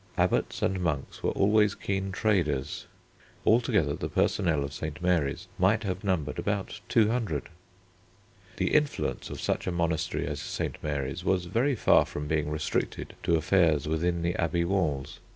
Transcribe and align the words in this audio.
Abbots 0.17 0.63
and 0.63 0.79
monks 0.79 1.21
were 1.21 1.29
always 1.29 1.75
keen 1.75 2.11
traders. 2.11 2.87
Altogether 3.45 3.93
the 3.93 4.09
personnel 4.09 4.63
of 4.63 4.73
St. 4.73 4.99
Mary's 4.99 5.47
might 5.59 5.83
have 5.83 6.03
numbered 6.03 6.39
about 6.39 6.79
two 6.89 7.11
hundred. 7.11 7.49
The 8.57 8.73
influence 8.73 9.29
of 9.29 9.39
such 9.39 9.67
a 9.67 9.71
monastery 9.71 10.25
as 10.25 10.41
St. 10.41 10.81
Mary's 10.83 11.23
was 11.23 11.45
very 11.45 11.75
far 11.75 12.05
from 12.07 12.25
being 12.25 12.49
restricted 12.49 13.15
to 13.21 13.35
affairs 13.35 13.87
within 13.87 14.23
the 14.23 14.33
abbey 14.37 14.65
walls. 14.65 15.19